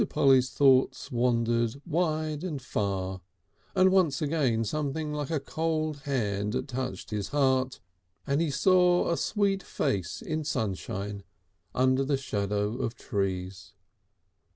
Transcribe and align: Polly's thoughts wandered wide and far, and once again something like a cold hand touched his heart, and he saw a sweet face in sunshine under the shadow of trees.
Polly's 0.09 0.49
thoughts 0.49 1.11
wandered 1.11 1.79
wide 1.85 2.43
and 2.43 2.59
far, 2.59 3.21
and 3.75 3.91
once 3.91 4.19
again 4.19 4.63
something 4.63 5.13
like 5.13 5.29
a 5.29 5.39
cold 5.39 5.97
hand 6.05 6.67
touched 6.67 7.11
his 7.11 7.27
heart, 7.27 7.79
and 8.25 8.41
he 8.41 8.49
saw 8.49 9.11
a 9.11 9.15
sweet 9.15 9.61
face 9.61 10.19
in 10.19 10.43
sunshine 10.43 11.21
under 11.75 12.03
the 12.03 12.17
shadow 12.17 12.77
of 12.77 12.95
trees. 12.95 13.73